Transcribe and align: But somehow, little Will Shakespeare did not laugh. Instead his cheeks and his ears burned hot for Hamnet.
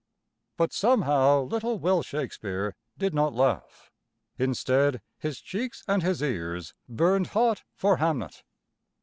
But 0.57 0.73
somehow, 0.73 1.41
little 1.43 1.77
Will 1.77 2.01
Shakespeare 2.01 2.75
did 2.97 3.13
not 3.13 3.35
laugh. 3.35 3.91
Instead 4.39 4.99
his 5.19 5.39
cheeks 5.39 5.83
and 5.87 6.01
his 6.01 6.23
ears 6.23 6.73
burned 6.89 7.27
hot 7.27 7.61
for 7.75 7.97
Hamnet. 7.97 8.41